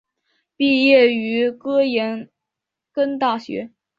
[0.57, 2.27] 毕业于哥廷
[2.91, 3.71] 根大学。